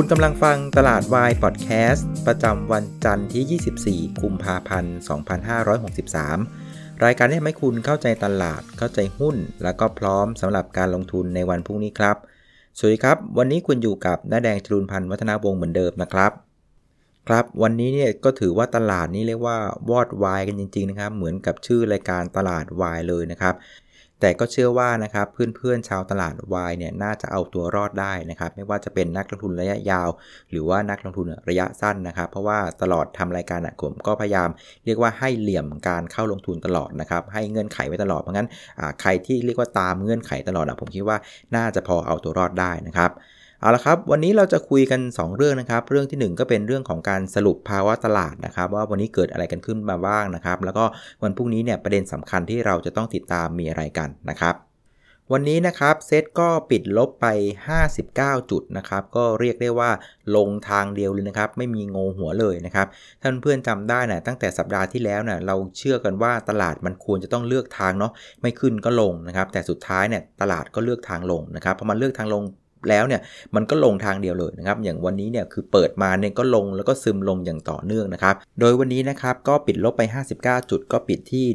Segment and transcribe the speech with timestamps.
[0.00, 4.94] คุณกำลังฟังตลาดวายพอดแคสต์ ประจำวันจันทร์ที่ 24 กุมภาพันธ์
[6.18, 12.16] 2563 รายการที่ทำให้คุณเข้าใจตลาด เข้าใจหุ้น แล้วก็พร้อมสำหรับการลงทุนในวันพรุ่งนี้ครับ
[12.78, 16.32] สวัสดีครับ วันนี้คุณอยู่กับน้าแดงจรุนพันธ์วัฒนาวงศ์เหมือนเดิมนะครับ
[17.28, 19.56] ครับ วันนี้เนี่ยก็ถือว่าตลาดนี้เรียกว่า
[19.90, 23.54] วอดวายกันจริงๆนะครับ เหมือนกับชื่อรายการตลาดวายเลยนะครับ
[24.20, 30.08] แต่ก็เชื่อว่านะครับเพื่อนๆชาวตลาดวายเนี่ยน่าจะเอาตัวรอดได้นะครับ ไม่ว่าจะเป็นนักลงทุนระยะยาว
[30.50, 34.48] หรือว่านักลงทุนระยะสั้นนะครับ เพราะว่าตลอดทำรายการอะผมก็พยายาม
[34.84, 38.48] เรียกว่าให้เหลี่ยมการเข้าลงทุนตลอดนะครับ ให้เงื่อนไขไว้ตลอดเพราะงั้น
[39.00, 41.16] ใครที่เรียกว่าตามเงื่อนไขตลอดอะผมคิดว่า
[41.56, 43.10] น่าจะพอเอาตัวรอดได้นะครับ
[43.60, 50.84] เอาละครับ วันนี้เราจะคุยกัน 2 เรื่องนะครับ เรื่องที่ 1 ก็เป็นเรื่องของการสรุปภาวะตลาดนะครับ ว่าวันนี้เกิดอะไรกันขึ้นมาบ้างนะครับ แล้วก็
[51.22, 54.54] วันพรุ่งนี้เนี่ยประเด็นสำคัญที่เราจะต้องติดตามมีอะไรกันนะครับ
[55.32, 57.26] วันนี้นะครับเซตก็ปิดลบไป
[57.86, 59.90] 59 จุดนะครับก็เรียกได้ว่า
[60.36, 62.86] ลงทางเดียวเลยนะครับไม่มีงงหัวเลยนะครับ
[63.22, 68.12] ท่านเพื่อนจำได้นะตั้งแต่สัปดาห์ที่แล้วนะเราเชื่อกันว่าตลาดมันควรจะต้องเลือกทางเนาะ
[68.42, 72.44] ไม่ขึ้นก็ลงนะครับแต่สุดท้ายเนี่ยตลาดก็เลือกทางลงนะครับพอมันเลือกทางลง
[72.88, 73.20] แล้วเนี่ย
[73.54, 80.02] มันก็ลงทางเดียวเลยนะครับ อย่างวันนี้เนี่ยคือเปิดมาเนี่ยก็ลงแล้วก็ซึมลงอย่างต่อเนื่องนะครับ โดยวันนี้นะครับก็ปิดลบไป
[80.36, 81.46] 59 จุด ก็ปิดที่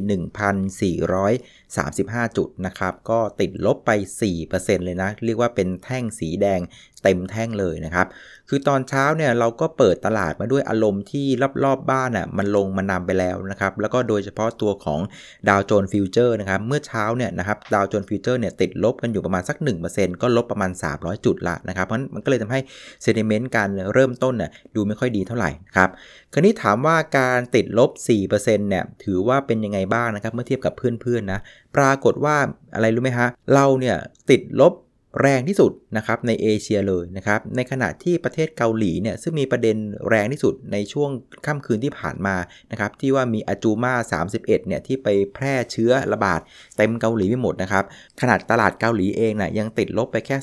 [0.92, 3.90] 1,435 จุดนะครับ ก็ติดลบไป
[4.38, 6.60] 4%เลยนะ เรียกว่าเป็นแท่งสีแดง
[7.04, 8.06] เต็มแท่งเลยนะครับ
[8.48, 15.00] คือตอนเช้าเนี่ยเราก็เปิดตลาดมาด้วยอารมณ์ที่รอบๆบ้านอะมันลงมานำไปแล้วนะครับ แล้วก็โดยเฉพาะตัวของ
[15.48, 19.56] ดาวโจนส์ future นะครับ เมื่อเช้าเนี่ยนะครับดาวโจนส์ future เนี่ยติดลบกันอยู่ประมาณสัก
[19.90, 22.60] 1%ก็ลบประมาณ 300 จุดละนะครับเพราะมันก็เลยทำให้
[23.02, 25.90] sentiment การเริ่มต้นเนี่ยดูไม่ค่อยดีเท่าไหร่ครับ
[26.32, 27.90] คราวนี้ถามว่าการติดลบ
[28.24, 31.40] 4%เนี่ยถือว่าเป็นยังไงบ้างนะครับเมื่อเทียบกับเพื่อนๆนะ
[31.76, 32.36] ปรากฏว่า
[32.74, 33.96] อะไรรู้ไหมฮะ เราเนี่ย
[34.30, 34.72] ติดลบ
[35.20, 39.76] แรงที่สุดนะครับในเอเชียเลยนะครับ ในขณะที่ประเทศเกาหลีเนี่ยซึ่งมีประเด็น
[40.08, 41.10] แรงที่สุดในช่วง
[41.46, 42.36] ค่ำคืนที่ผ่านมา
[42.70, 46.40] นะครับที่ว่ามีอาจูมา 31เนี่ยที่ไปแพร่เชื้อระบาด
[46.76, 47.84] เต็มเกาหลีไปหมดนะครับ
[48.20, 50.36] ขนาดตลาดเกาหลีเองนะ่ยยังติดลบไปแค่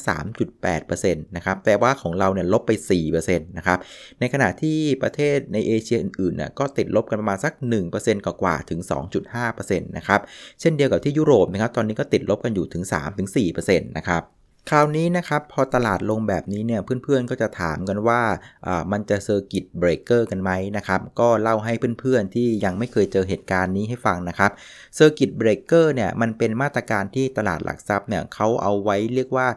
[0.60, 2.72] 3.8%นะครับแต่ว่าของเราเนี่ยลบไป
[3.10, 3.80] 4%นะครับ
[4.20, 7.54] ในขณะที่ประเทศในเอเชียอื่นๆน่ยก็ติดลบกันประมาณสัก
[7.92, 8.80] 1%กว่าๆถึง
[9.30, 10.22] 2.5%นะครับ
[10.62, 12.84] เช่นเดียวกับที่ยุโรปนะครับตอนนี้ก็ติดลบกันอยู่ถึง
[13.32, 14.24] 3-4%นะครับ
[14.70, 18.22] คราวนี้นะครับพอตลาดลงแบบนี้เนี่ยเพื่อนๆก็จะถามกันว่า
[18.92, 24.52] มันจะ circuit breaker กันไหมนะครับก็เล่าให้เพื่อนๆที่ยังไม่เคยเจอเหตุการณ์นี้ให้ฟังนะครับ
[24.96, 29.48] circuit breaker เนี่ยมันเป็นมาตรการที่ตลาดหลักทรัพย์เนี่ยเขาเอาไว้เรียกว่า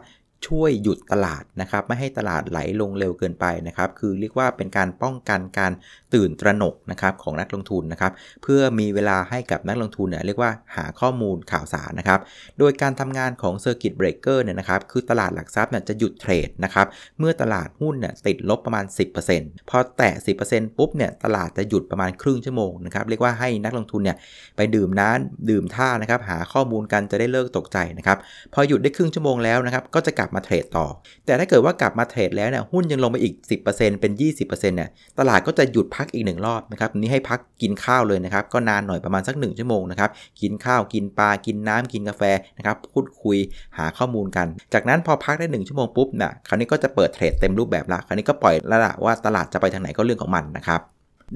[0.47, 5.71] ช่วยหยุดตลาดนะครับ ไม่ให้ตลาดไหลลงเร็วเกินไปนะครับ คือเรียกว่าเป็นการป้องกันการ
[6.13, 8.11] ตื่นตระหนกนะครับของนักลงทุนนะครับ
[8.43, 12.19] เพื่อมีเวลาให้กับนักลงทุนเนี่ยเรียกว่าหาข้อมูลข่าวสารนะครับ
[12.59, 16.87] โดยการทำงานของ Circuit Breaker เนี่ยนะครับ คือตลาดหลักทรัพย์เนี่ยจะหยุดเทรดนะครับ
[17.19, 18.85] เมื่อตลาดหุ้นเนี่ยติดลบประมาณ
[19.27, 20.13] 10%พอแตะ
[20.45, 24.17] 10%ปุ๊บเนี่ยตลาดจะหยุดประมาณครึ่งชั่วโมงนะครับเรียกว่าให้นักลงทุนเนี่ย
[24.57, 28.17] ไปดื่มน้ำดื่มท่านะครับหาข้อมูลกันจะได้เลิกตกใจนะครับ
[28.53, 30.85] พอหยุดได้ครึ่งชั่วโมงแล้วนะครับก็จะกลับมาเทรดต่อ
[31.25, 33.33] แต่ถ้าเกิดว่ากลับมาเทรดแล้วเนี่ยหุ้นยังลงไปอีก
[33.67, 40.09] 10%เป็น 20%เนี่ยตลาดก็จะหยุดพักอีกหนึ่งรอบนะครับนี้ให้พักกินข้าวเลยนะครับก็นานหน่อยประมาณสัก 1 ชั่วโมงนะครับ
[40.41, 42.23] กินข้าวกินปลากินน้ำกินกาแฟ
[42.57, 43.37] นะครับพูดคุย
[43.77, 50.81] หาข้อมูลกัน จากนั้นพอพักได้ 1 ชั่วโมงปุ๊บนะคราวนี้ก็จะเปิดเทรดเต็มรูปแบบละคราวนี้ก็ปล่อยล้วละว่าตลาดจะไปทางไหนก็เรื่องของมันนะครับ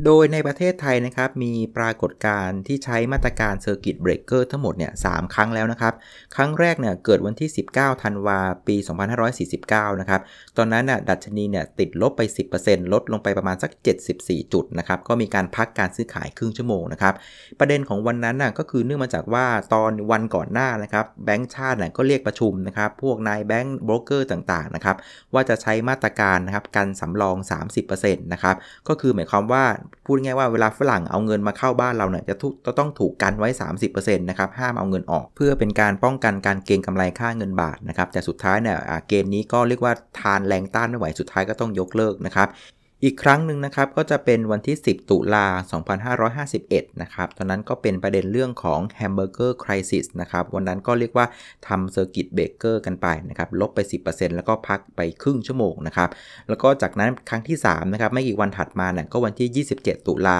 [0.05, 5.94] โดยในประเทศไทยนะครับมีปรากฏการณ์ที่ใช้มาตรการ Circuit Breaker ทั้งหมดเนี่ยสครั้งแล้วนะครับ
[6.35, 8.75] ครั้งแรกเนี่ยเกิดวันที่ 19 ธันวาปี
[9.38, 10.22] 2549 นะครับ
[10.57, 12.22] ตอนนั้นน่ะดัชนีเนี่ยติดลบไป
[12.57, 13.72] 10%ลดลงไปประมาณสัก
[14.11, 17.13] 74 จุดนะครับ ก็มีการพักการซื้อขายครึ่งชั่วโมงนะครับ
[17.59, 24.95] ประเด็นของวันนั้นน่ะก็คือเนื่องมาจากว่าตอนวันก่อนหน้านะครับแบงก์ชาติน่ะก็เรียกประชุมนะครับพวกนายแบงก์โบรกเกอร์ต่างๆนะครับ
[25.33, 27.38] ว่าจะใช้มาตรการนะครับกันสำรอง
[27.83, 28.56] 30%นะครับ
[28.88, 29.66] ก็คือหมายความว่า
[30.06, 32.35] พูดง่ายว่าเวลาฝรั่งเอาเงินมาเข้าบ้านเราเนี่ยจะ
[32.66, 33.50] จะต้องถูกกันไว้
[33.89, 38.77] 30%นะครับห้ามเอาเงินออก เพื่อเป็นการป้องกันการเก็งกำไรค่าเงินบาทนะครับแต่สุดท้ายเนี่ย
[39.07, 42.48] เกณฑ์นี้ก็เรียกว่าทานแรงต้านไม่ไหวสุดท้ายก็ต้องยกเลิกนะครับ
[43.04, 45.46] อีกครั้งหนึ่งนะครับก็จะเป็นวันที่ 10 ตุลา
[46.19, 51.25] 2551 นะครับ ตอนนั้นก็เป็นประเด็นเรื่องของ Hamburger Crisis นะครับ วันนั้นก็เรียกว่า
[51.68, 56.10] ทำ circuit breaker กันไปนะครับ ลบไป 10%แล้วก็พักไปครึ่งชั่วโมงนะครับ
[56.50, 60.38] แล้วก็จากนั้นครั้งที่ 3 นะครับ ไม่กี่วันถัดมาเนี่ยก็วันที่ 27 ตุลา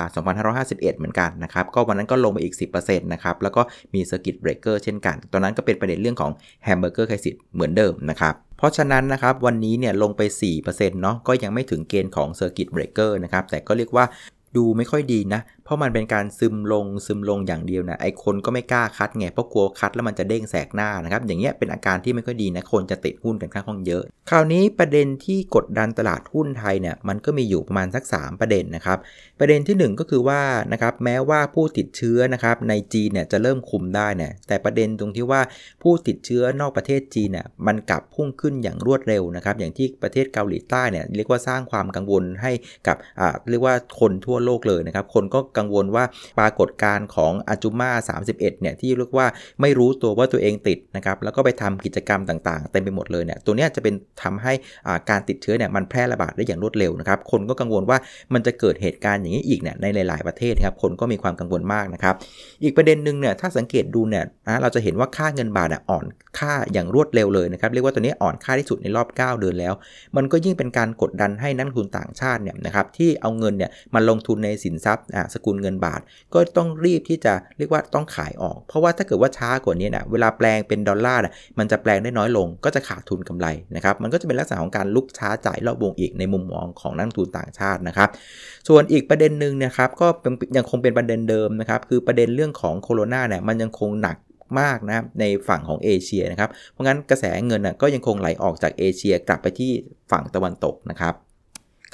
[0.78, 3.62] 2551 เหมือนกันนะครับ ก็วันนั้นก็ลงไปอีก 10%นะครับ แล้วก็
[3.94, 6.32] มี circuit breaker เช่นกัน ตอนนั้นก็เป็นประเด็นเรื่องของ
[6.68, 10.22] Hamburger Crisis เหมือนเดิมนะครับ เพราะฉะนั้นนะครับวันนี้เนี่ยลงไป
[10.62, 14.06] 4%เนาะก็ยังไม่ถึงเกณฑ์ของ Circuit Breaker นะครับแต่ก็เรียกว่า
[14.58, 15.42] ดูไม่ค่อยดีนะ
[15.72, 28.98] เพราะมันเป็นการซึมลงซึมลงอย่างเดียวนะไอคนก็ไม่กล้า cut ไงเพราะกลัว cut แล้วมันจะเด้งแสกหน้านะครับอย่างเงี้ยเป็นอาการที่ไม่ค่อยดีนะคนจะติดหุ้นกันค่อนข้างเยอะ คราวนี้ประเด็นที่กดดันตลาดหุ้นไทยเนี่ยมันก็มีอยู่ประมาณสัก 3 ประเด็นนะครับ
[29.39, 30.42] ประเด็นที่ 1 ก็คือว่า
[30.74, 35.42] นะครับแม้ว่าผู้ติดเชื้อนะครับในจีนเนี่ยจะเริ่มคุมได้เนี่ยแต่ประเด็นตรงที่ว่า
[35.83, 42.51] ผู้ติดเชื้อนอกประเทศจีนเนี่ยมันกลับพุ่งขึ้นอย่างรวดเร็วนะครับอย่างที่ประเทศเกาหลีใต้เนี่ยเรียกว่าสร้างความกังวลให้
[42.88, 46.04] กับอ่าเรียกว่าคนทั่วโลกเลยนะครับคนก็กังวลว่า
[46.40, 49.28] ปรากฏการณ์ของอาจูมา31เนี่ยที่เรียกว่า
[49.62, 54.54] ไม่รู้ตัวว่าตัวเองติดนะครับแล้วก็ไปทำกิจกรรมต่างๆ เต็มไปหมดเลยเนี่ยตัวนี้จะเป็นทำให้
[55.10, 57.98] การติดเชื้อเนี่ยมันแพร่ระบาดได้อย่างรวดเร็วนะครับคนก็กังวลว่า
[58.34, 62.16] มันจะเกิดเหตุการณ์อย่างนี้อีกเนี่ยในหลาย ๆประเทศครับคนก็มีความกังวลมากนะครับ
[62.64, 66.06] อีกประเด็นหนึ่งเนี่ยถ้าสังเกตดูเนี่ยนะเราจะเห็นว่าค่าเงินบาทอ่อน
[66.40, 69.74] ค่าอย่างรวดเร็วเลยนะครับเรียกว่าตัวนี้อ่อนค่าที่สุดในรอบ 9 เดือนแล้ว
[70.16, 76.01] มันก็ยิ่งเป็นการกดดันให้นักทุนต่างชาติเนี่ยนะครับที่เอาเงินเนี่ยมาลงทุนในสินทรัพย์สกุลเงินบาท
[76.34, 81.22] ก็ต้องรีบที่จะเรียกว่าต้องขายออก เพราะว่าถ้าเกิดว่าช้ากว่านี้นะเวลาแปลงเป็นดอลลาร์
[81.60, 88.10] มันจะแปลงได้น้อยลง ก็จะขาดทุนกำไรนะครับมันก็จะเป็นลักษณะของการลุกช้าจ่ายรอบวงอีกในมุมมองของนักทุนต่างชาตินะครับ
[88.68, 90.07] ส่วนอีกประเด็นหนึ่งนะครับก็
[90.57, 94.18] ยังคงเป็นประเด็นเดิมนะครับคือประเด็นเรื่องของโคโรนาเนี่ยมันยังคงหนัก
[94.60, 99.72] มากนะในฝั่งของเอเชียนะครับเพราะงั้นกระแสเงินก็ยังคงไหลออกจากเอเชียกลับไปที่
[100.12, 101.13] ฝั่งตะวันตกนะครับ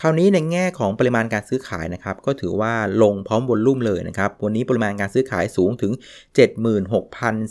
[0.02, 5.94] คราวนี้ในแง่ของปริมาณการซื้อขายนะครับก็ถือว่าลงพร้อมวอลลุ่มเลยนะครับวันนี้ปริมาณการซื้อขายสูงถึง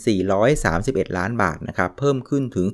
[0.05, 2.67] 76,431 ล้านบาทนะครับเพิ่มขึ้นถึง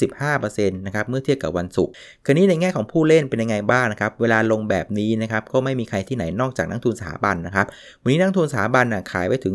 [0.00, 1.92] 35%นะครับเมื่อเทียบกับวันศุกร์
[2.24, 7.66] คราวนี้ในแง่ของผู้เล่นเป็นยังไงบ้างนะครับเวลาลงแบบนี้นะครับก็ไม่มีใครที่ไหนนอกจากนักทุนสถาบันนะครับ
[8.02, 9.54] วันนี้นักทุนสถาบันนะขายไปถึง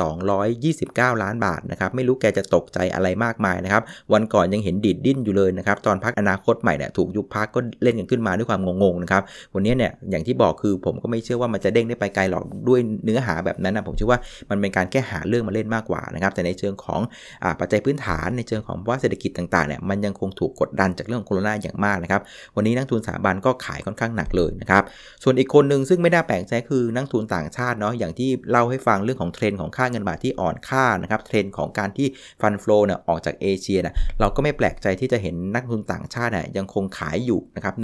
[0.00, 3.82] 4,229 ล้านบาทนะครับไม่รู้แกจะตกใจอะไรมากมายนะครับ
[4.12, 9.22] วันก่อนยังเห็นดิดดิ้นอยู่เลยนะครับตอนพักอนาคตใหม่เนี่ยถูกยุบพักก็เล่นกันขึ้นมาด้วยความความงงๆนะครับ
[9.54, 14.20] วันนี้เนี่ยอย่างที่บอกคือผมก็ไม่เชื่อว่ามันจะเด้งได้ไปไกลหรอกด้วยเนื้อหาแบบนั้นนะผมเชื่อว่า
[14.50, 17.00] มันเป็นการแค่หาเรื่องมาเล่นมากกว่านะครับ แต่ในเชิงของ
[17.42, 22.20] อปัจจัยพื้นฐานในเชิงของว่าเศรษฐกิจต่างๆเนี่ยมันยังคงถูกกดดันจากเรื่องโควิดอย่างมากนะครับ
[22.56, 24.82] วันนี้นักทุนสถาบันก็ขายค่อนข้างหนักเลยนะครับ
[25.22, 32.06] ส่วนอีกคนหนึ่งซึ่งไม่ได้แปลกใจคือนักทุนต่างชาติเนาะอย่างที่เล่าให้ฟังเรื่องของเทรนด์ของค่าเงินบาทที่อ่อนค่านะครับเทรนด์ของการที่
[32.40, 37.74] fund flow เนี่ยออกจากเอเชียนะเราก็ไม่แปลกใจที่จะเห็นนักทุนต่างชาติเนี่ยยังคงขายอยู่นะครับ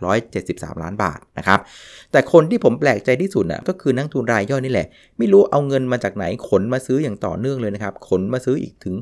[0.00, 1.60] 673 ล้านบาทนะครับ
[2.12, 4.86] แต่คนที่ผมแปลกใจที่สุดน่ะก็คือนักทุนรายย่อยนี่แหละ
[5.18, 8.96] ไม่รู้เอาเงินมาจากไหนขนมาซื้ออย่างต่อเนื่องเลยนะครับ ขนมาซื้ออีกถึง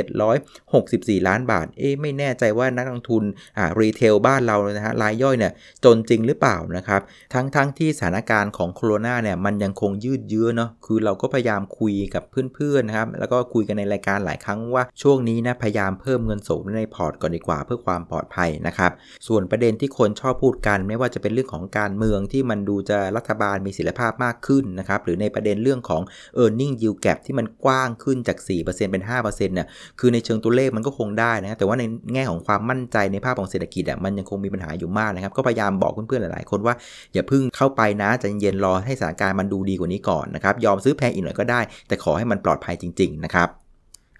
[0.00, 3.22] 6,764 ล้านบาท เอ๊ไม่แน่ใจว่านักลงทุน
[3.58, 5.52] อ่า retail บ้านเราเลยนะฮะรายย่อยเนี่ย
[5.84, 7.00] จนจริงหรือเปล่านะครับ
[7.34, 18.92] ทั้งทั้งที่สถานการณ์ของโควิดเนี่ยมันยังคงยืดเยื้อเนาะคือเราก็พยายามคุยกับเพื่อนๆนะครับแล้วก็คุยกันในรายการหลายครั้งว่าช่วงนี้นะพยายามเพิ่มเงินสดในพอร์ตก่อนดีกว่าเพื่อความปลอดภัยนะครับ
[19.28, 26.02] ส่วนประเด็นที่คนนชอบพูดกัน ไม่ว่าจะเป็นเรื่องของการเมืองที่มันดูจะรัฐบาลมีศิลภาพมากขึ้นนะครับ หรือในประเด็นเรื่องของ
[26.42, 29.66] e a r n i n g yield gap ที่มันกว้างขึ้นจาก 4%เป็น 5%เนี่ย
[30.00, 31.84] คือในเชิงตัวเลขมันก็คงได้นะแต่ว่าใน
[32.14, 36.74] แง่ของความมั่นใจในภาพของเศรษฐกิจอะมันยังคงมีปัญหาอยู่มากนะครับ ก็พยายามบอกเพื่อนๆหลายๆ คนว่า
[37.14, 43.63] อย่าพึ่งเข้าไปนะใจเย็นรอให้สถานการณ์มันดูดีกว่านี้ก่อนนะครับยอมซื้อแพงอีกหน่อยก็ได้ แต่ขอให้มันปลอดภัยจริงๆนะครับ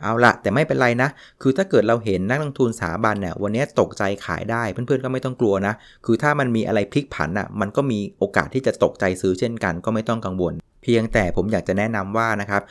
[0.05, 1.09] เอาละแต่ไม่เป็นไรนะ
[1.43, 5.75] คือถ้าเกิดเราเห็นนักลงทุนสถาบันเนี่ยวันนี้ตกใจขายได้เพื่อนๆก็ไม่ต้องกลัวนะ
[6.07, 10.55] คือถ้ามันมีอะไรพลิกผันอะมันก็มีโอกาสที่จะตกใจซื้อเช่นกันก็ไม่ต้องกังวล
[10.85, 12.63] เพียงแต่ผมอยากจะแนะนำว่านะครับ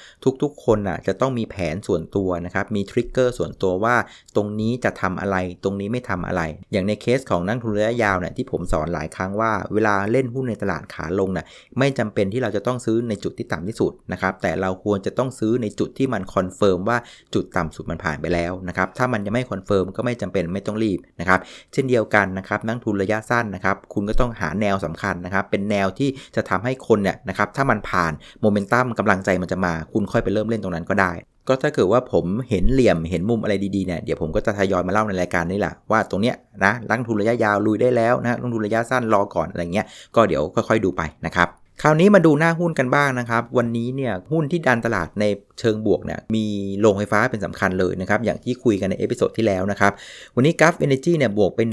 [0.42, 3.96] ทุกๆ คนอะจะต้องมีแผนส่วนตัวนะครับมี trigger ส่วนตัวว่า
[4.36, 6.42] ตรงนี้จะทำอะไรตรงนี้ไม่ทำอะไร
[6.72, 11.46] อย่างในเคสของนักทุนระยะยาวเนี่ยที่ผมสอนหลายครั้งว่าเวลาเล่นหุ้นในตลาดขาลงน่ะ
[11.80, 16.98] ไม่จำเป็นที่เราจะต้องซื้อในจุดที่ต่ำที่สุดนะครับแต่เราควรจะต้องซื้อในจุดที่มัน confirm ว่า
[17.34, 21.40] จุดต่ำสุดมันผ่านไปแล้วนะครับถ้ามันยังไม่ confirm ก็ไม่จำเป็นไม่ต้องรีบนะครับ
[21.74, 28.03] เช่นเดียวกันนะครับนักทุนระยะสั้นนะครับคุณก็ต้องหาแนวสำคัญนะครับเป็นแนวที่จะทำให้คนเนี่ยนะครับถ้ามันผ่าน
[28.42, 31.12] โมเมนตัมกำลังใจมันจะมา คุณค่อยไปเริ่มเล่นตรงนั้นก็ได้
[31.48, 41.48] ก็ถ้าเกิดว่าผมเห็นเหลี่ยมเห็นมุมอะไรดีๆเนี่ยเดี๋ยวผมก็จะทยอยมาเล่าในรายการนี่แหละว่าตรงเนี้ยนะลงทุนระยะยาวลุยได้แล้วนะลงทุนระยะสั้นรอก่อนอะไรเงี้ยก็เดี๋ยวค่อย ๆ ดูไปนะครับ
[41.82, 45.26] คราวนี้มาดูหน้าหุ้นกันบ้างนะครับ วันนี้เนี่ยหุ้นที่ดันตลาดใน
[45.60, 46.46] เชิงบวกเนี่ยมี
[46.80, 49.92] โรงไฟฟ้าเป็นสำคัญเลยนะครับ อย่างที่คุยกันใน episode ที่แล้วนะครับ
[50.36, 51.68] วันนี้ Gulf Energy เนี่ยบวกเป็น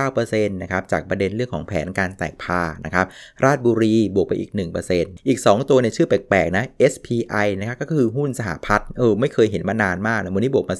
[0.00, 3.06] 1.9%นะครับจากประเด็นเรื่องของแผนการแตก par นะครับ
[3.44, 4.50] ราชบุรีบวกไปอีก
[4.88, 10.76] 1%อีก 2 ตัวเนี่ยชื่อแปลกๆนะ SPI นะครับก็คือหุ้นสหพัฒน์เออไม่เคยเห็นมานานมากนะวันนี้บวกมา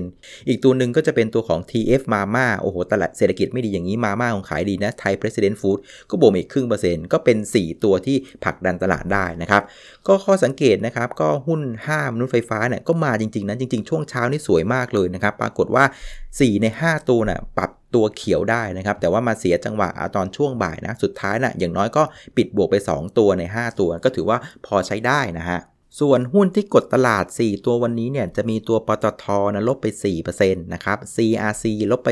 [0.00, 5.78] 2%อีกตัวหนึ่งก็จะเป็นตัวของ TF Mama โอ้โหตลาดเศรษฐกิจไม่ดีอย่างนี้มาม่าของขายดีนะไทย President Food
[6.10, 9.62] ก็บวกอีกครึ่งเปอร์เซ็นต์ก็เป็น 4 ตัวที่ผลักดันตลาดได้นะครับ
[10.06, 15.84] ก็ข้อสังเกตนะครับ ก็หุ้น5มนุษย์ไฟฟ้าเนี่ยก็มาจริง ๆนะจริง ๆ ช่วงเช้านี่สวยมากเลยนะครับ ปรากฏว่า
[16.22, 22.02] 4 ใน 5 ตัวน่ะปรับตัวเขียวได้นะครับ แต่ว่ามาเสียจังหวะตอนช่วงบ่ายนะ สุดท้ายนะ่ะอย่างน้อยก็
[22.36, 25.60] ปิดบวกไป 2 ตัวใน 5 ตัวก็ถือว่าพอใช้ได้นะฮะ
[25.98, 29.86] ส่วนหุ้นที่กดตลาด 4 ตัววันนี้เนี่ยจะมีตัวปตทนะลบไป
[30.24, 32.08] 4%นะครับ CRC ลบไป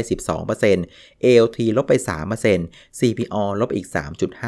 [0.63, 1.95] 12% ALT ลบไป
[2.49, 3.87] 3% CPO ลบอีก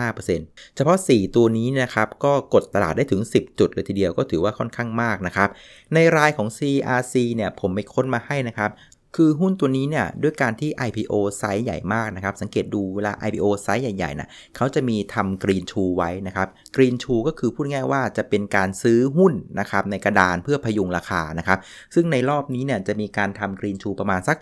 [0.06, 5.48] 3.5%เฉพาะ 4 ตัวนี้นะครับก็กดตลาดได้ถึง 10 จุดเลยทีเดียวก็ถือว่าค่อนข้างมากนะครับ
[5.94, 8.70] ในรายของ CRC เนี่ยผมไปค้นมาให้นะครับ
[9.16, 21.58] คือหุ้นตัวนี้เนี่ยด้วยการที่ IPO ไซส์ใหญ่มากนะครับ สังเกตดูเวลา IPO ไซส์ใหญ่ๆนะเขาจะมีทำ greenshoe ไว้นะครับ greenshoe ก็คือพูดง่ายว่าจะเป็นการซื้อหุ้นนะครับในกระดานเพื่อพยุงราคานะครับ
[21.94, 24.36] ซึ่งในรอบนี้เนี่ยจะมีการทำ greenshoe ประมาณสัก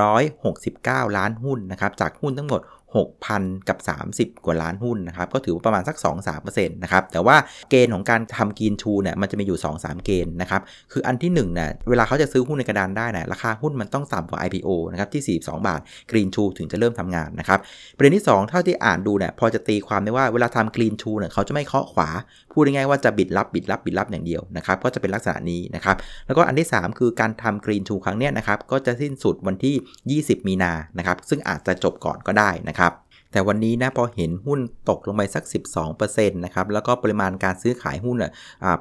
[0.00, 2.60] 169 ล้านหุ้นนะครับจากหุ้นทั้งหมด
[3.04, 3.78] 6,000 กับ
[4.12, 5.96] 30 กว่าล้านหุ้นนะครับ ก็ถือว่าประมาณสัก
[6.36, 7.36] 2-3%นะครับ แต่ว่า
[7.70, 10.62] เกณฑ์ของการทำกินชูเนี่ยมันจะมีอยู่ 2-3 เกณฑ์นะครับ
[10.92, 17.58] คืออันที่1เนี่ยเวลาเขาจะซื้อหุ้นในกระดานได้นะราคาหุ้นมันต้องต่ำกว่า IPO นะครับที่ 42 บาทกรีนชูถึงจะเริ่มทำงานนะครับ
[17.96, 22.08] ประเด็นที่ 2 เท่าที่อ่านดูเนี่ยพอจะตีความได้ว่าเวลาทำกรีนชูเนี่ยเขาจะไม่เคาะขวา
[22.56, 25.96] พูดง่ายๆว่าจะบิดรับบิดรับบิดรับอย่างเดียวนะครับก็จะเป็นลักษณะนี้นะครับ
[26.26, 32.92] แล้วก็อันที่ 3 คือการทำกรีนทูครั้งนี้นะครับก็จะสิ้นสุดวันที่ 20 มีนานะครับซึ่งอาจจะจบก่อนก็ได้นะครับ
[33.36, 35.44] แต่วันนี้นะพอเห็นหุ้นตกลงไปสัก
[35.90, 38.32] 12%นะครับแล้วก็ปริมาณการซื้อขายหุ้นอะ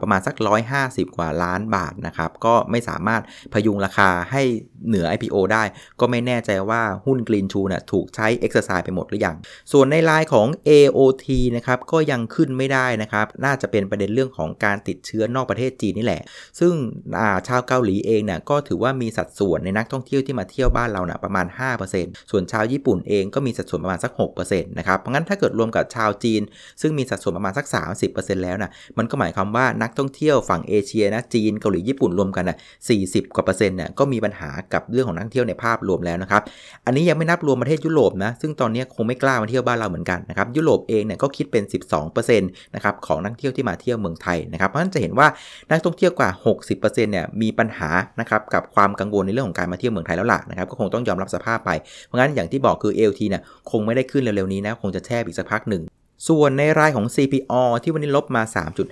[0.02, 0.36] ประมาณสัก
[0.76, 3.22] 150 กว่าล้านบาทนะครับก็ไม่สามารถ
[3.54, 4.42] พยุงราคาให้
[4.88, 5.64] เหนือ IPO ได้
[6.00, 9.36] ก็ไม่แน่ใจว่าหุ้นกรีนชูน่ะถูกใช้เอ็กซ์ไซส์ไปหมดหรือยัง
[9.72, 16.22] ส่วนในรายของ AOT นะครับก็ยังขึ้นไม่ได้นะครับน่าจะเป็นประเด็นเรื่องของการติดเชื้อนอกประเทศจีนนี่แหละ
[16.60, 16.74] ซึ่ง
[17.48, 21.46] ชาวเกาหลีเองเนี่ยก็ถือว่ามีสัดส่วนในนักท่องเที่ยวที่มาเที่ยวบ้านเรานะประมาณ
[21.90, 26.42] 5%ส่วนชาวญี่ปุ่นเองก็มีสัดส่วนประมาณสัก 6% 0นะครับ เพราะงั้นถ้าเกิดรวมกับชาวจีน
[26.82, 27.66] ซึ่งมีสัดส่วนประมาณสัก
[28.06, 32.58] 30%แล้วนะมันก็หมายความว่านักท่องเที่ยวฝั่งเอเชียนะจีนเกาหลีญี่ปุ่นรวมกันนะ
[32.96, 36.42] 40 กว่าเปอร์เซ็นต์เนี่ยก็มีปัญหากับเรื่องของนักท่องเที่ยวในภาพรวมแล้วนะครับ
[36.86, 41.64] อันนี้ยังไม่นับรวมประเทศยุโรปนะซึ่งตอนนี้คงไม่กล้ามาเที่ยวบ้านเราเหมือนกันนะครับยุโรปเองเนี่ยก็คิดเป็น
[42.00, 45.28] 12%นะครับของนักเที่ยวที่มาเที่ยวเมืองไทยนะครับเพราะฉะนั้นจะเห็นว่า
[45.72, 46.30] นักท่องเที่ยวกว่า
[46.68, 51.72] 60%เนี่ยมีปัญหานะครับกับความกังวลในเรื่องของการมาเที่ยวเมืองไทยแล้วล่ะนะครับก็คงต้องยอมรับสภาพไป
[52.06, 55.84] เพราะงั้นอย่างที่บอกคือ LT เนี่ยคงไม่ได้ขึ้นเร็วๆนี้นะคงจะแช่อีกสักพักหนึ่ง
[56.28, 57.54] ส่วนในรายของ CPO
[57.84, 58.44] ที่วันนี้ลบมา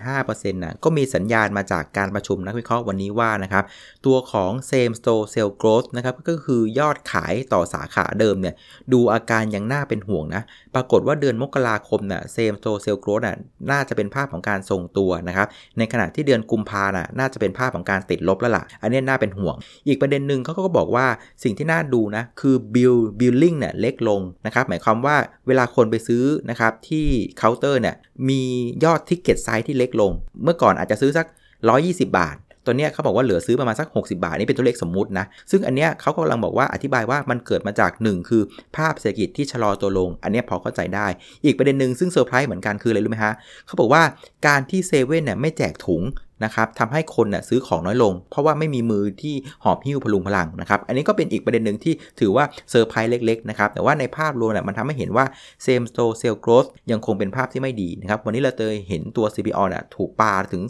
[0.01, 3.63] 3.5%นะก็มีสัญญาณมาจากการประชุมนักวิเคราะห์วันนี้ว่านะครับ
[4.05, 8.55] ตัวของ Same Store Sales Growth นะครับก็คือยอดขายต่อสาขาเดิมเนี่ย
[8.93, 10.43] ดูอาการยังน่าเป็นห่วงนะ
[10.75, 13.37] ปรากฏว่าเดือนมกราคมนะ่ะ Same Store Sales Growth น่ะ
[13.71, 19.55] น่าจะเป็นภาพของการทรงตัวนะครับในขณะที่เดือนกุมภาน่ะน่าจะเป็นภาพของการติดลบแล้วล่ะ อันนี้น่าเป็นห่วง
[19.87, 21.05] อีกประเด็นหนึ่งเขาก็บอกว่า
[21.43, 25.15] สิ่งที่น่าดูนะคือ bill billing เนี่ยเล็กลงนะครับหมายความว่า
[25.47, 27.95] เวลาคนไปซื้อนะครับที่เคาน์เตอร์เนี่ย
[28.29, 28.41] มี
[28.83, 30.11] ยอด ticket size ที่เล็กลง
[30.43, 31.27] เมื่อก่อนอาจจะซื้อสัก
[31.71, 32.37] 120 บาท
[32.67, 38.41] ตอนนี้เขาบอกว่าเหลือซื้อประมาณสัก 60 บาท นี่เป็นตัวเลขสมมุตินะ ซึ่งอันเนี้ยเขากำลังบอกว่าอธิบายว่ามันเกิดมาจาก 1 คือ
[38.75, 41.07] ภาพเศรษฐกิจที่ชะลอตัวลง อันเนี้ยพอเข้าใจได้
[41.45, 43.33] อีกประเด็นหนึ่งซึ่งเซอร์ไพรส์เหมือนกันคืออะไรรู้ไหมฮะ
[43.67, 44.03] เขาบอกว่า
[44.47, 46.01] การที่เซเว่นเนี่ยไม่แจกถุง
[46.45, 55.25] นะครับทำให้คนนะ่ะซื้อของน้อยลง เพราะว่าไม่มีมือที่หอบหิ้วพะรุงพะรังนะครับ อันนี้ก็เป็นอีกประเด็นหนึ่งที่ถือว่าเซอร์ไพรส์เล็กๆนะครับแต่ว่าในภาพรวมนะมันทำให้เห็นว่า
[55.65, 60.63] same store sales growth ยังคงเป็นภาพที่ไม่ดีนะครับวันนี้เราเจอเห็นตัว CPO นะ่ะถูกปาถึง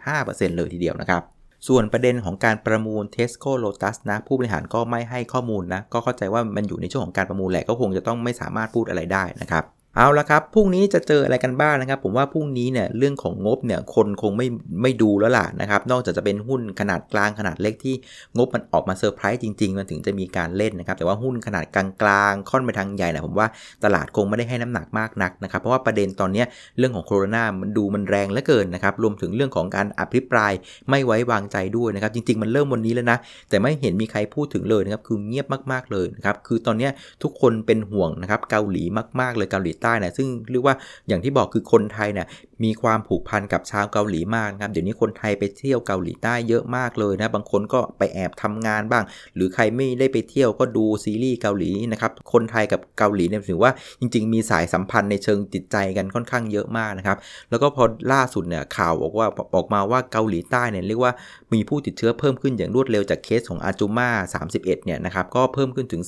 [0.00, 1.22] 3.5%เลยทีเดียวนะครับ
[1.68, 9.64] ส่วนประเด็นของการประมูล Tesco Lotus นะ ผู้บริหารก็ไม่ให้ข้อมูลนะ ก็เข้าใจว่ามันอยู่ในช่วงของการประมูลแหละก็คงจะต้องไม่สามารถพูดอะไรได้นะครับ
[9.98, 14.46] เอาละครับพรุ่งนี้จะเจออะไรกันบ้างนะครับ ผมว่าพรุ่งนี้เนี่ยเรื่องของงบเนี่ยคนคงไม่
[14.82, 17.94] ไม่ดูแล้วล่ะนะครับ นอกจากจะเป็นหุ้นขนาดกลางขนาดเล็กที่
[18.36, 23.48] งบมันออกมาเซอร์ไพรส์จริงๆ มันถึงจะมีการเล่นนะครับ แต่ว่าหุ้นขนาดกลางๆค่อนไปทางใหญ่นะผมว่า
[23.84, 26.44] ตลาดคงไม่ได้ให้น้ำหนักมากนักนะครับ เพราะว่าประเด็นตอนนี้
[26.78, 30.52] เรื่องของโควิดมันดูมันแรงเหลือเกินนะครับรวมถึงเรื่องของการอภิปราย
[30.90, 33.18] ไม่ไว้วางใจด้วยนะครับ จริง ๆ มันเริ่มวันนี้แล้วนะ
[33.50, 36.88] แต่ไม่เห็นมีใครพูดถึงเลยนะครับคือเงียบมากๆเลยนะครับคือตอนนี้
[37.22, 38.84] ทุกคนเป็นห่วงนะครับเกาหลี
[39.20, 40.76] มากๆเลยเกาหลีใต้นะซึ่งเรียกว่า
[41.08, 42.26] อย่างที่บอกคือคนไทยเนี่ย
[42.64, 53.70] มีความผูกพันกับชาวเกาหลีมากนะครับเดี๋ยวนี้คนไทยไปเที่ยวเกาหลีใต้เยอะมากเลยนะบางคนก็ไปแอบทำงานบ้าง หรือใครไม่ได้ไปเที่ยวก็ดูซีรีส์เกาหลีนะครับคนไทยกับเกาหลีเนี่ยถือว่า
[54.00, 57.18] จริง ๆ มีสายสัมพันธ์ในเชิงจิตใจกันค่อนข้างเยอะมากนะครับ
[57.50, 61.12] แล้วก็พอล่าสุดเนี่ยข่าวบอกว่าออกมาว่าเกาหลีใต้เนี่ยเรียกว่า
[61.54, 64.08] มีผู้ติดเชื้อเพิ่มขึ้นอย่างรวดเร็วจากเคสของอาจูมา
[64.42, 66.02] 31เนี่ยนะครับก็เพิ่มขึ้นถึง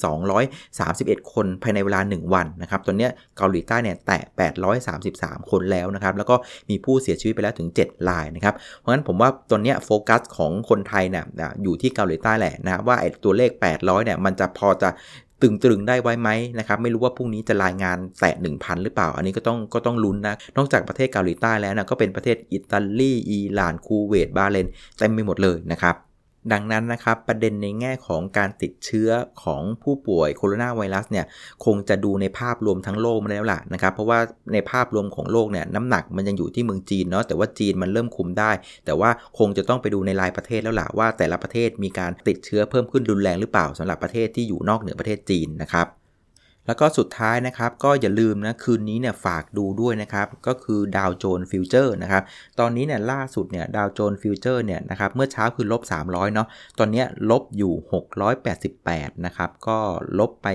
[0.64, 4.22] 231 คนภายในเวลา 1 วันนะครับตอนนี้เกาหลีใต้เนี่ยแตะ
[4.86, 6.35] 833 คนแล้วนะครับแล้วก็
[6.70, 11.24] มีผู้เสียชีวิตไปแล้วถึง 7 รายนะครับ เพราะฉะนั้นผมว่าตอนนี้โฟกัสของคนไทยเนี่ย
[11.62, 14.90] อยู่ที่เกาหลีใต้แหละนะว่าไอ้ตัวเลข 800เนี่ยมันจะพอจะ
[15.42, 24.66] ตึงตรึงได้ไว้ไหมนะครับไม่รู้ว่าพรุ่งนี้จะรายงานแตะ1,000 หรือเปล่า อันนี้ก็ต้องก็ต้องลุ้นนะ นอกจากประเทศเกาหลีใต้แล้วนะก็เป็นประเทศอิตาลีอิหร่านคูเวตบาเลน
[24.98, 25.94] เต็มไปหมดเลยนะครับ
[26.52, 29.10] ดังนั้นนะครับประเด็นในแง่ของการติดเชื้อ
[29.42, 31.26] ของผู้ป่วยโคโรนาไวรัสเนี่ย
[31.64, 34.18] คงจะดูในภาพรวมทั้งโลกมาแล้วล่ะนะครับ เพราะว่า
[34.52, 38.50] ในภาพรวมของโลกเนี่ยน้ำหนักมันยังอยู่ที่เมืองจีนเนาะแต่ว่าจีนมันเริ่มคุมได้
[38.86, 45.86] แต่ว่าคงจะต้องไปดูในรายประเทศแล้วล่ะว่า แต่ละประเทศมีการติดเชื้อเพิ่มขึ้นรุนแรงหรือเปล่าสำหรับประเทศที่อยู่นอกเหนือประเทศจีนนะครับ
[46.66, 52.22] แล้วก็สุดท้ายนะครับก็อย่าลืมนะคืนนี้เนี่ยฝากดูด้วยนะครับก็คือ Dow Jones Futures นะครับ
[52.60, 57.74] ตอนนี้เนี่ยล่าสุดเนี่ย Dow Jones Futures เนี่ยนะครับเมื่อเช้าคือลบ 300เนาะตอนนี้ลบอยู่
[58.48, 59.78] 688นะครับก็
[60.18, 60.48] ลบไป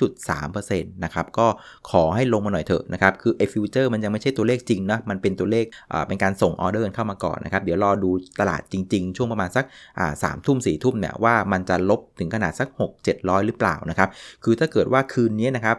[0.00, 1.46] 2.3%นะครับก็
[1.90, 8.10] ขอให้ลงมาหน่อยเถอะนะครับคือไอ้ฟิวเจอร์มันยังไม่ใช่ตัวเลขจริงนะมันเป็นตัวเลขอ่าเป็นการส่งออเดอร์เข้ามาก่อนนะครับเดี๋ยวรอดู
[8.40, 9.64] ตลาดจริง ๆ ช่วงประมาณสัก
[9.98, 14.08] อ่าสามทุ่มสี่ทุ่มเนี่ยว่ามันจะลบถึงขนาดสัก 6 700 หรือเปล่านะครับ
[14.44, 15.76] คือถ้าเกิดว่าคืนนี้นะครับ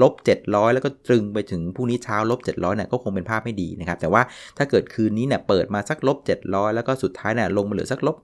[0.00, 0.12] ลบ
[0.44, 4.22] 700 แล้วก็ตรึงไปถึงพรุ่งนี้เช้าลบ700เนี่ยก็คงเป็นภาพไม่ดีนะครับแต่ว่า
[4.58, 8.16] ถ้าเกิดคืนนี้เนี่ยเปิดมาสักลบ700 แล้วก็สุดท้ายเนี่ยลงมาเหลือสักลบ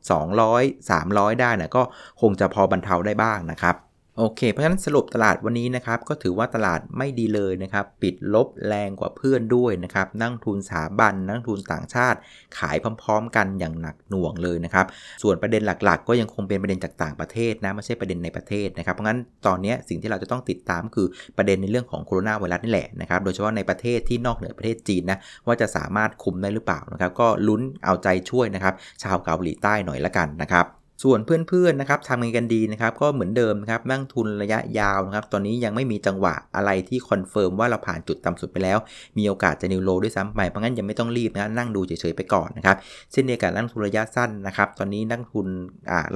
[0.43, 1.83] 200 300 ได้เนี่ยก็
[2.21, 3.77] คงจะพอบรรเทาได้บ้างนะครับ
[4.19, 12.19] โอเค เพราะฉะนั้นสรุปตลาดวันนี้นะครับ ก็ถือว่าตลาดไม่ดีเลยนะครับ ปิดลบแรงกว่าเพื่อนด้วยนะครับ นั่งทุนสถาบัน นั่งทุนต่างชาติ
[12.59, 14.87] ขายพร้อม ๆ กันอย่างหนักหน่วงเลยนะครับ
[15.23, 38.78] ส่วนประเด็นหลักๆ ก็ยังคงเป็นประเด็นจากต่างประเทศนะไม่ใช่ประเด็นในประเทศนะครับ เพราะงั้นตอนนี้สิ่งที่เราจะต้องติดตามคือประเด็นในเรื่องของโคโรนาไวรัสนี่แหละนะครับ โดยเฉพาะในประเทศที่นอกเหนือประเทศจีนนะว่าจะสามารถคุมได้หรือเปล่านะครับ ก็ลุ้นเอาใจช่วยนะครับชาวเกาหลีใต้หน่อยละกันนะครับ ส่วนเพื่อนๆนะครับทำไงกันดีนะครับก็เหมือนเดิมนะครับนักทุนระยะยาวนะครับตอนนี้ยังไม่มีจังหวะอะไรที่ confirm ว่าเราผ่านจุดต่ำสุดไปแล้ว
[39.18, 42.76] มีโอกาสจะนิวโลด้วยซ้ำไปเพราะงั้นยังไม่ต้องรีบนะนั่งดูเฉยๆไปก่อนนะครับ
[43.12, 45.47] เช่นเดียวกันนั่งทุนระยะสั้นนะครับตอนนี้นั่งทุน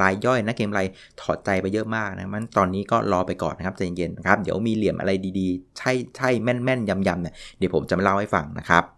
[0.02, 0.80] รายย่อยนักเกมไร
[1.20, 8.95] ถอดใจไปเยอะมากนะมันตอนนี้ก็รอไปก่อนนะครับใจเย็นๆนะครับเดี๋ยวมีเหลี่ยมอะไรดีๆ ใช่ใช่แม่นๆยำๆเนี่ยเดี๋ยวผมจะมาเล่าให้ฟังนะครับ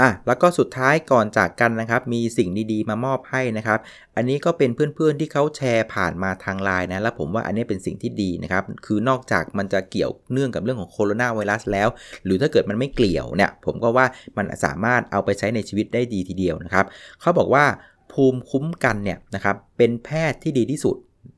[0.00, 3.78] อะแล้วก็สุดท้ายก่อนจากกันนะครับ มีสิ่งดีๆ มามอบให้นะครับ
[4.16, 11.88] อันนี้ก็เป็นเพื่อนๆที่เขาแชร์ผ่านมาทางไลน์นะแล้วผมว่าอันนี้เป็นสิ่งที่ดีนะครับ คือนอกจากมันจะเกี่ยวเนื่องกับเรื่องของโคโรนาไวรัสแล้ว
[12.24, 16.86] หรือถ้าเกิดมันไม่เกี่ยวเนี่ย ผมก็ว่ามันสามารถเอาไปใช้ในชีวิตได้ดีทีเดียวนะครับ
[17.20, 17.64] เขาบอกว่า
[18.12, 20.96] ภูมิคุ้มกันเนี่ยนะครับเป็นแพทย์ที่ดีที่สุด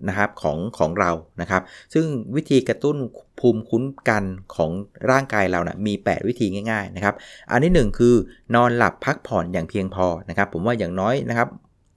[0.08, 1.62] นะครับของของเรานะครับ
[1.94, 2.96] ซึ่งวิธีกระตุ้น
[3.40, 4.24] ภูมิคุ้มกัน
[4.56, 4.70] ของ
[5.10, 7.14] ร่างกายเรานะมี 8 วิธีง่าย ๆนะครับ
[7.50, 8.14] อันที่ 1 คือ
[8.54, 11.48] นอนหลับพักผ่อนอย่างเพียงพอนะครับ ผมว่าอย่างน้อยนะครับ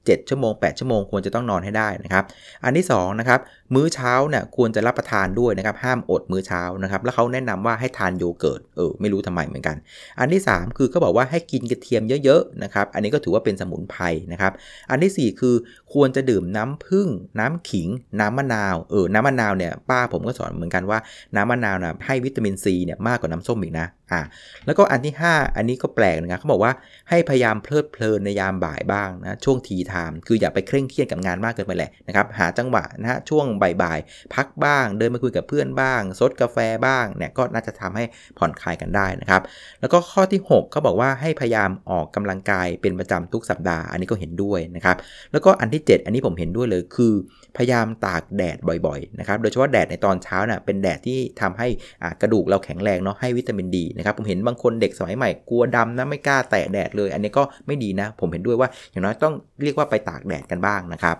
[0.05, 2.23] 7ชั่วโมง 8 ชั่วโมงควรจะต้องนอนให้ได้นะครับ
[2.63, 3.39] อันที่2นะครับ
[3.75, 9.75] มื้อเช้าเนี่ยควรจะรับประทานด้วยนะครับ ห้ามอดมื้อเช้านะครับ แล้วเขาแนะนำว่าให้ทานโยเกิร์ต เออ ไม่รู้ทำไมเหมือนกัน
[10.19, 14.51] อันที่ 3 คือเขาบอกว่าให้กินกระเทียมเยอะๆนะครับ อันนี้ก็ถือว่าเป็นสมุนไพรนะครับ
[14.89, 15.55] อันที่ 4 คือ
[15.93, 17.07] ควรจะดื่มน้ำผึ้ง
[17.39, 17.87] น้ำขิง
[18.19, 20.99] น้ำมะนาว เออ น้ำมะนาวเนี่ย ป้าผมก็สอนเหมือนกันว่า
[21.35, 24.21] น้ำมะนาวนะให้วิตามินซีเนี่ยมากกว่าน้ำส้มอีกนะ อ่า
[24.65, 26.73] แล้วก็อันที่ 5 อันนี้ก็แปลกนะครับเขาบอกว่า
[27.09, 33.45] ให้พยายามเพลิดเพลินในยามบ่ายบ้างนะ ช่วงทีไทม์ คืออย่าไปเคร่งเครียดกับงานมากเกินไปแหละนะครับ หาจังหวะนะฮะช่วง
[33.83, 38.03] บ่ายๆ พักบ้าง เดินมาคุยกับเพื่อนบ้าง ซดกาแฟบ้างเนี่ยก็น่าจะทำให้
[38.37, 39.41] ผ่อนคลายกันได้นะครับ
[39.81, 44.97] แล้วก็ข้อที่6เขาบอกว่าให้พยายามออกกำลังกายเป็นประจำทุกสัปดาห์ อันนี้ก็เห็นด้วยนะครับ
[45.31, 47.13] แล้วก็อันที่ 7 อันนี้ผมเห็นด้วยเลยคือ
[47.57, 51.67] พยายามตากแดดบ่อยๆนะครับ โดยเฉพาะแดดในตอนเช้าเนะ่ยเป็นแดดที่ทำให้
[52.21, 61.17] กระดูกเราแข็งแรงเนาะให้วิตามินดีนะครับผมเห็นบางคนเด็กสมัยใหม่กลัวดำนะไม่กล้าแตะแดดเลย อันนี้ก็ไม่ดีนะ ผมเห็นด้วยว่าอย่างน้อยต้องเรียกว่าไปตากแดดกันบ้างนะครับ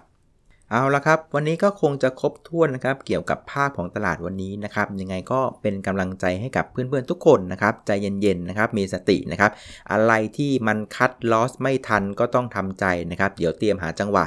[0.76, 9.52] เอาละครับ วันนี้ก็คงจะครบถ้วนนะครับ เกี่ยวกับภาพของตลาดวันนี้นะครับ ยังไงก็เป็นกำลังใจให้กับเพื่อนๆทุกคนนะครับ ใจเย็นๆนะครับ มีสตินะครับ
[9.92, 14.24] อะไรที่มันคัดลอสไม่ทันก็ต้องทำใจนะครับ เดี๋ยวเตรียมหาจังหวะ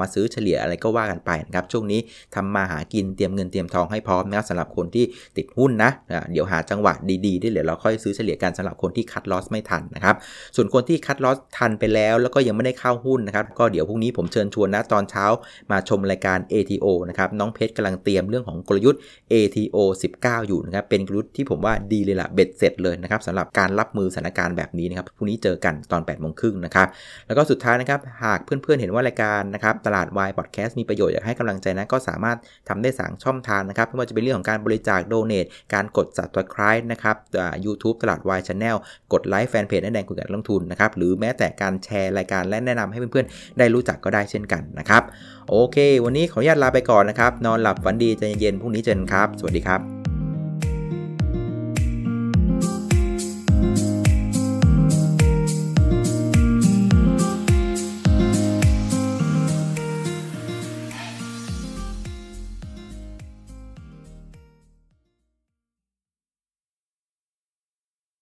[0.00, 2.00] มาซื้อเฉลี่ยอะไรก็ว่ากันไปนะครับช่วงนี้
[2.34, 5.04] ทำมาหากินเตรียมเงินเตรียมทองให้พร้อมนะครับสำหรับคนที่
[5.36, 5.90] ติดหุ้นนะ
[6.32, 6.92] เดี๋ยวหาจังหวะ
[7.26, 10.16] ดีๆได้เดี๋ยวเราค่อยซื้อเฉลี่ยกันสำหรับคนที่คัดลอสไม่ทันนะครับ
[10.56, 15.24] ส่วนคนที่คัดลอสทันไปแล้วแล้วก็ยังไม่ได้เข้าหุ้นนะครับก็เดี๋ยวพรุ่งนี้ผมเชิญชวนนะตอนเช้า
[15.70, 19.00] มาชมรายการ ATO นะครับน้องเพชรกำลังเตรียมเรื่องของกลยุทธ์
[19.32, 19.76] ATO
[20.16, 26.88] 19 อยู่นะครับเป็นกลยุทธ์ที่ผมว่าดีเลยล่ะเบ็ดเสร็จเลยนะครับสำหรับการรับมือสถานการณ์แบบนี้นะครับพรุ่งนี้เจอกันตอน8ปดโมงครึ่งนะครับ
[27.26, 37.16] แล้วก็สุดท้ายนะครับหากเพื่อนๆเห็นว่ารายการนะครับตลาดวายพอดแคสต์มีประโยชน์อยากให้กำลังใจนะก็สามารถทำได้หลายช่องทางนะครับไม่ว่าจะเป็นเรื่องของการบริจาค donate การกด subscribe นะครับ
[37.64, 38.76] ยูทูบตลาดวาย channel
[39.12, 45.02] กดไลค์แฟนเพจแนะนำคุยกับลงทุนนะครับหรือแม้แต่การแชร์รายการและแนะนำให้เพื่อนๆ ได้รู้จักก็ได้เช่นกันนะครับ
[45.50, 50.03] โอเค วันนี้ขออนุญาตลาไปก่อนนะครับนอนหลับฝันดีใจเย็นพรุ่งนี้เจอกันครับ สวัสดีครับ